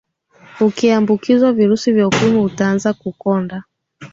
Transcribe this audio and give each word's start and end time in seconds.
ukiambukizwa 0.59 1.53
virusi 1.53 1.91
vya 1.91 2.07
ukimwi 2.07 2.39
utaanza 2.45 2.93
kukonda 2.93 3.63